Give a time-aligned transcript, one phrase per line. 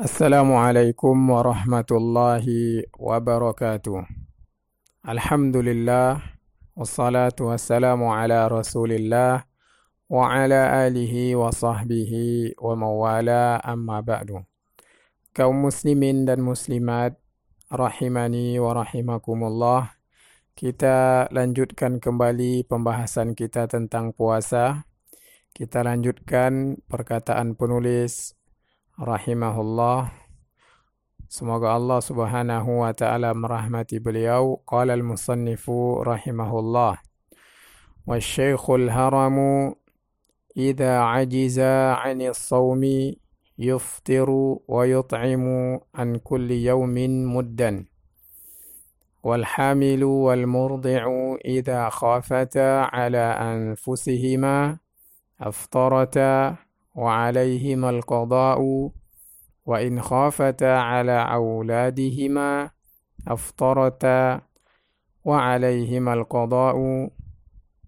[0.00, 2.46] السلام عليكم ورحمة الله
[2.98, 3.96] وبركاته
[5.08, 6.10] الحمد لله
[6.76, 9.44] والصلاة والسلام على رسول الله
[10.08, 12.12] وعلى آله وصحبه
[12.56, 14.30] وموالا أما بعد
[15.36, 17.20] kaum muslimin dan muslimat
[17.68, 19.94] rahimani wa rahimakumullah
[20.56, 24.88] kita lanjutkan kembali pembahasan kita tentang puasa
[25.54, 28.33] kita lanjutkan perkataan penulis
[28.99, 30.11] rahimahullah.
[31.27, 34.61] Semoga Allah Subhanahu wa taala merahmati beliau.
[34.63, 37.01] Qala al-musannifu rahimahullah.
[38.07, 39.37] والشيخ الهرم
[40.57, 41.59] إذا عجز
[41.97, 42.83] عن الصوم
[43.57, 44.29] يفطر
[44.67, 45.45] ويطعم
[45.95, 46.95] عن كل يوم
[47.35, 47.85] مدا
[49.23, 54.77] والحامل والمرضع إذا خافتا على أنفسهما
[55.41, 56.55] أفطرتا
[56.95, 58.59] وعليهما القضاء
[59.65, 62.69] وإن خافتا على أولادهما
[63.27, 64.41] أفطرتا
[65.25, 66.77] وعليهما القضاء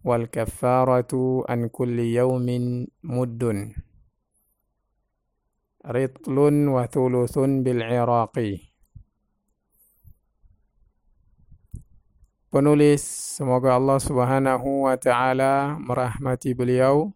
[0.04, 2.48] والكفارة عن كل يوم
[3.04, 3.44] مد.
[5.88, 8.68] رطل وثلث بالعراقي
[12.48, 13.04] Penulis
[13.38, 17.12] semoga Allah Subhanahu wa taala merahmati beliau.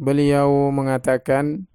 [0.00, 1.68] Beliau mengatakan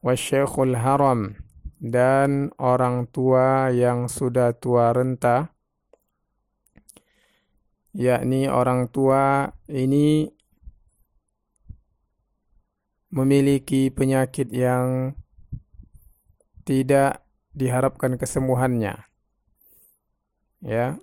[0.00, 1.36] wasyekhul haram
[1.76, 5.52] dan orang tua yang sudah tua renta
[7.92, 10.32] yakni orang tua ini
[13.12, 15.12] memiliki penyakit yang
[16.64, 17.20] tidak
[17.52, 18.96] diharapkan kesembuhannya
[20.64, 20.96] ya.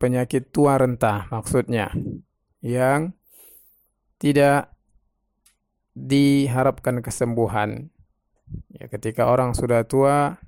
[0.00, 1.92] Penyakit tua renta maksudnya
[2.64, 3.12] yang
[4.18, 4.74] tidak
[5.94, 7.94] diharapkan kesembuhan.
[8.74, 10.42] Ya, ketika orang sudah tua,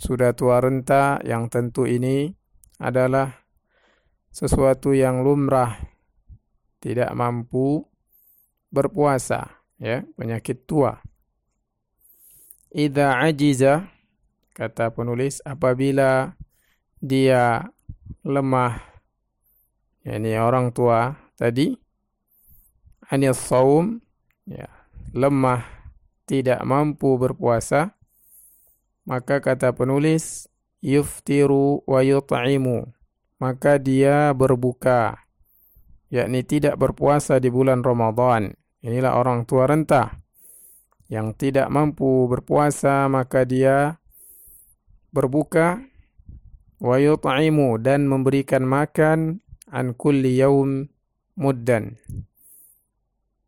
[0.00, 2.32] sudah tua renta, yang tentu ini
[2.80, 3.44] adalah
[4.32, 5.76] sesuatu yang lumrah,
[6.80, 7.84] tidak mampu
[8.72, 10.98] berpuasa, ya, penyakit tua.
[12.70, 13.90] Idza ajiza
[14.54, 16.38] kata penulis apabila
[17.02, 17.66] dia
[18.22, 18.78] lemah
[20.04, 21.74] yakni orang tua tadi
[23.10, 23.98] anil saum
[24.46, 24.70] ya,
[25.10, 25.66] lemah
[26.30, 27.98] tidak mampu berpuasa
[29.02, 30.46] maka kata penulis
[30.78, 32.86] yuftiru wa yut'imu
[33.42, 35.26] maka dia berbuka
[36.12, 38.52] yakni tidak berpuasa di bulan Ramadan.
[38.82, 40.20] Inilah orang tua renta
[41.08, 43.98] yang tidak mampu berpuasa maka dia
[45.10, 45.80] berbuka
[46.80, 50.88] wa yut'imu dan memberikan makan an kulli yaum
[51.36, 51.98] muddan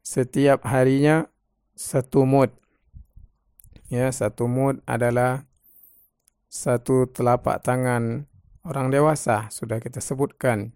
[0.02, 1.30] setiap harinya
[1.78, 2.50] satu mud.
[3.88, 5.46] Ya, satu mud adalah
[6.50, 8.26] satu telapak tangan
[8.66, 10.74] orang dewasa, sudah kita sebutkan.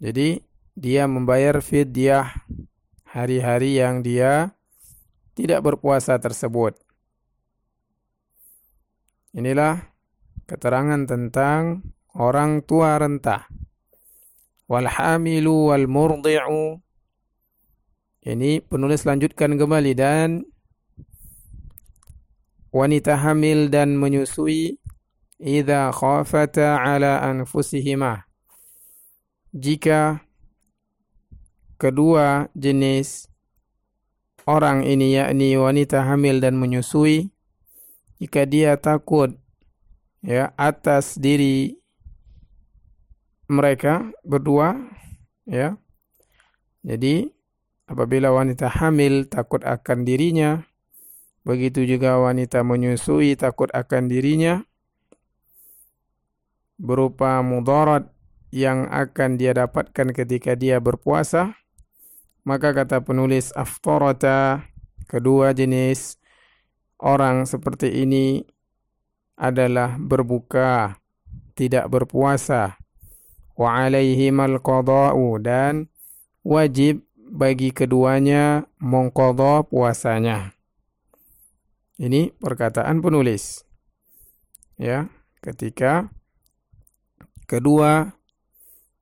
[0.00, 0.42] Jadi,
[0.78, 2.46] dia membayar fidyah
[3.04, 4.54] hari-hari yang dia
[5.34, 6.78] tidak berpuasa tersebut.
[9.34, 9.94] Inilah
[10.48, 13.46] keterangan tentang orang tua renta.
[14.66, 16.82] Wal hamilu wal murdi'u
[18.28, 20.44] ini penulis lanjutkan kembali dan
[22.68, 24.76] wanita hamil dan menyusui
[25.40, 28.28] idza khafata ala anfusihima.
[29.56, 30.20] Jika
[31.80, 33.32] kedua jenis
[34.44, 37.32] orang ini yakni wanita hamil dan menyusui
[38.20, 39.32] jika dia takut
[40.20, 41.80] ya atas diri
[43.48, 44.76] mereka berdua
[45.48, 45.80] ya
[46.84, 47.37] jadi
[47.88, 50.60] Apabila wanita hamil takut akan dirinya,
[51.40, 54.60] begitu juga wanita menyusui takut akan dirinya,
[56.76, 58.12] berupa mudarat
[58.52, 61.56] yang akan dia dapatkan ketika dia berpuasa,
[62.44, 64.68] maka kata penulis aftarata,
[65.08, 66.20] kedua jenis
[67.00, 68.44] orang seperti ini
[69.32, 71.00] adalah berbuka,
[71.56, 72.76] tidak berpuasa.
[73.58, 75.88] Wa alaihimal qada'u dan
[76.46, 80.56] wajib bagi keduanya mengkodok puasanya.
[81.98, 83.66] Ini perkataan penulis.
[84.78, 85.10] Ya,
[85.42, 86.08] ketika
[87.50, 88.14] kedua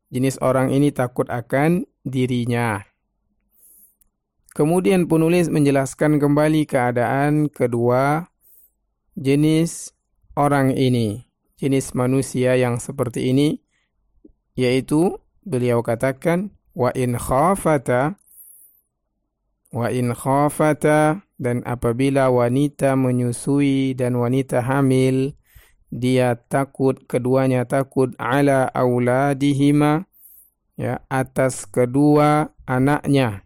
[0.08, 2.82] jenis orang ini takut akan dirinya.
[4.56, 8.32] Kemudian penulis menjelaskan kembali keadaan kedua
[9.12, 9.92] jenis
[10.32, 11.28] orang ini,
[11.60, 13.60] jenis manusia yang seperti ini,
[14.56, 18.20] yaitu beliau katakan wa in khafata
[19.76, 25.34] Wa in khafata dan apabila wanita menyusui dan wanita hamil
[25.90, 30.06] dia takut keduanya takut ala auladihima
[30.80, 33.44] ya atas kedua anaknya.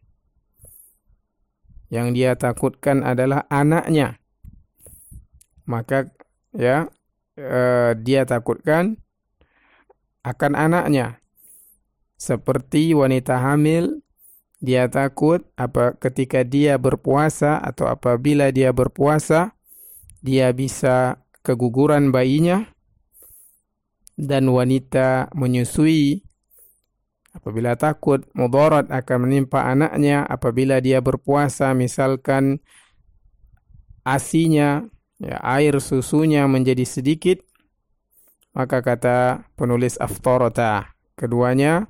[1.90, 4.22] Yang dia takutkan adalah anaknya.
[5.66, 6.14] Maka
[6.54, 6.86] ya
[7.34, 9.02] eh, dia takutkan
[10.22, 11.19] akan anaknya
[12.20, 14.04] seperti wanita hamil
[14.60, 19.56] dia takut apa ketika dia berpuasa atau apabila dia berpuasa
[20.20, 22.68] dia bisa keguguran bayinya.
[24.20, 26.20] Dan wanita menyusui
[27.32, 32.60] apabila takut mudarat akan menimpa anaknya apabila dia berpuasa misalkan
[34.04, 34.84] asinya
[35.16, 37.40] ya air susunya menjadi sedikit
[38.52, 41.88] maka kata penulis aftarata keduanya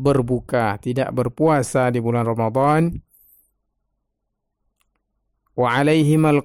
[0.00, 2.96] berbuka, tidak berpuasa di bulan Ramadan.
[5.52, 6.40] Wa alaihim al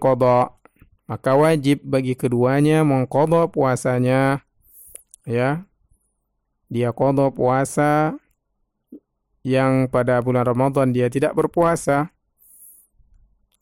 [1.05, 4.41] Maka wajib bagi keduanya mengqadha puasanya
[5.23, 5.63] ya.
[6.65, 8.17] Dia qadha puasa
[9.45, 12.09] yang pada bulan Ramadan dia tidak berpuasa.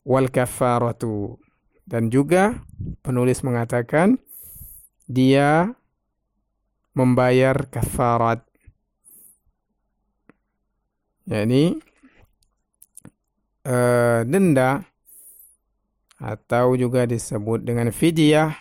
[0.08, 1.36] Wal kafaratu.
[1.84, 2.64] Dan juga
[3.04, 4.16] penulis mengatakan
[5.04, 5.76] dia
[6.96, 8.40] membayar kafarat
[11.24, 11.80] yakni
[13.64, 14.84] uh, denda
[16.20, 18.54] atau juga disebut dengan fidyah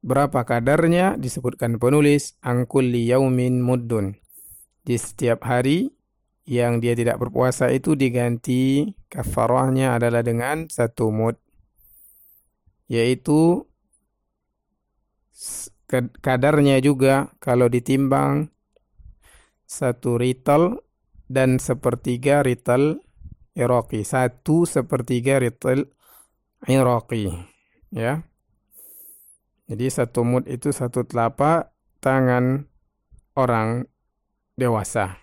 [0.00, 4.16] berapa kadarnya disebutkan penulis angkul yaumin muddun.
[4.80, 5.92] Di setiap hari
[6.48, 11.36] yang dia tidak berpuasa itu diganti kafarahnya adalah dengan satu mud
[12.90, 13.70] yaitu
[16.18, 18.50] kadarnya juga kalau ditimbang
[19.62, 20.82] satu rital
[21.30, 22.98] dan sepertiga rital
[23.54, 24.02] Iraqi.
[24.02, 25.86] Satu sepertiga rital
[26.66, 27.30] Iraqi.
[27.94, 28.26] Ya.
[29.70, 31.70] Jadi satu mud itu satu telapak
[32.02, 32.66] tangan
[33.38, 33.86] orang
[34.58, 35.22] dewasa.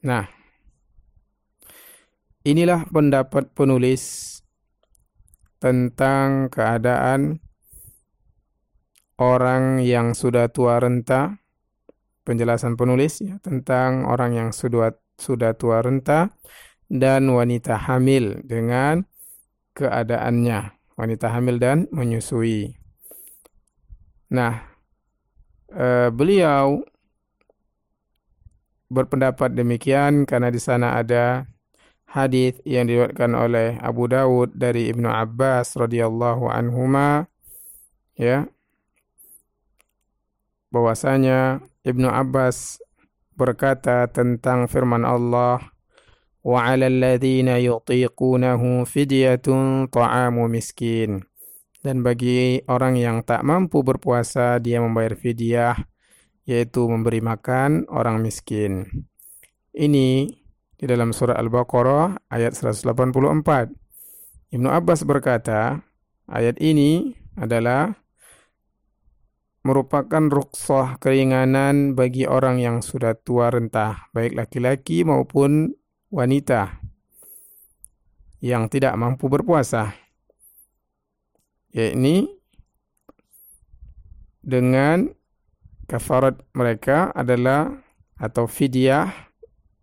[0.00, 0.24] Nah,
[2.48, 4.40] inilah pendapat penulis
[5.60, 7.44] tentang keadaan
[9.20, 11.42] orang yang sudah tua renta
[12.28, 16.36] penjelasan penulis ya, tentang orang yang sudah sudah tua renta
[16.92, 19.08] dan wanita hamil dengan
[19.72, 22.74] keadaannya wanita hamil dan menyusui.
[24.34, 24.60] Nah,
[25.72, 26.82] eh, beliau
[28.90, 31.46] berpendapat demikian karena di sana ada
[32.08, 37.28] hadis yang diriwayatkan oleh Abu Dawud dari Ibnu Abbas radhiyallahu anhuma
[38.16, 38.48] ya
[40.72, 42.78] bahwasanya Ibnu Abbas
[43.32, 45.62] berkata tentang firman Allah
[46.44, 51.28] 'alal ladzina yutiqunahu fidyatun ta'amu miskin
[51.82, 55.76] dan bagi orang yang tak mampu berpuasa dia membayar fidyah
[56.48, 58.88] yaitu memberi makan orang miskin.
[59.76, 60.32] Ini
[60.78, 62.88] di dalam surah Al-Baqarah ayat 184.
[64.48, 65.84] Ibnu Abbas berkata,
[66.24, 67.92] ayat ini adalah
[69.66, 75.74] merupakan rukshoh keringanan bagi orang yang sudah tua renta, baik laki-laki maupun
[76.08, 76.80] wanita
[78.38, 79.92] yang tidak mampu berpuasa.
[81.74, 82.30] Yakni
[84.40, 85.12] dengan
[85.84, 87.84] kafarat mereka adalah
[88.18, 89.28] atau fidyah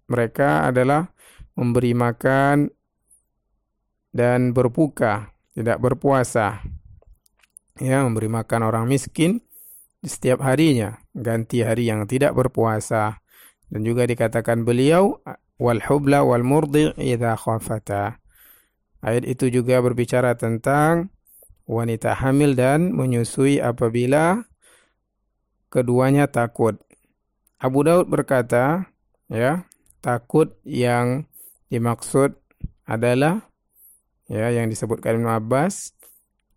[0.06, 1.10] mereka adalah
[1.58, 2.70] memberi makan
[4.16, 6.62] dan berbuka, tidak berpuasa.
[7.76, 9.44] Ya, memberi makan orang miskin
[10.06, 13.20] setiap harinya, ganti hari yang tidak berpuasa.
[13.66, 15.20] Dan juga dikatakan beliau
[15.58, 18.22] wal hubla wal murdi idza khafata.
[19.02, 21.10] Ayat itu juga berbicara tentang
[21.66, 24.46] wanita hamil dan menyusui apabila
[25.74, 26.78] keduanya takut.
[27.58, 28.90] Abu Daud berkata,
[29.30, 29.66] ya,
[30.06, 31.26] takut yang
[31.74, 32.38] dimaksud
[32.86, 33.50] adalah
[34.30, 35.98] ya yang disebutkan Ibnu Abbas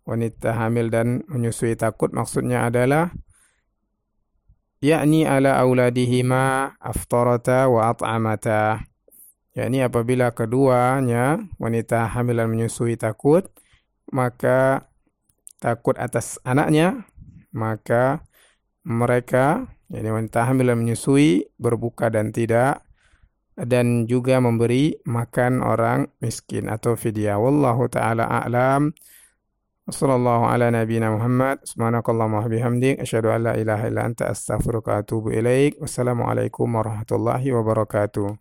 [0.05, 3.13] wanita hamil dan menyusui takut maksudnya adalah
[4.79, 8.83] yakni ala auladihima aftarata wa at'amata.
[9.55, 13.49] Yakni apabila keduanya wanita hamil dan menyusui takut
[14.09, 14.87] maka
[15.59, 17.03] takut atas anaknya
[17.51, 18.23] maka
[18.87, 22.85] mereka yakni wanita hamil dan menyusui berbuka dan tidak
[23.59, 27.35] dan juga memberi makan orang miskin atau fidyah.
[27.35, 28.95] Wallahu taala a'lam
[29.88, 34.88] وصلى الله على نبينا محمد سبحانك اللهم وبحمدك أشهد أن لا إله إلا أنت أستغفرك
[34.88, 38.36] وأتوب إليك والسلام عليكم ورحمة الله وبركاته